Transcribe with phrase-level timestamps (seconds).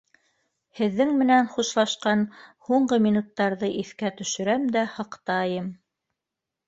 [0.77, 2.23] Һеҙҙең менән хушлашҡан
[2.69, 5.69] һуңғы минуттарҙы иҫкә төшөрәм дә һыҡтайым.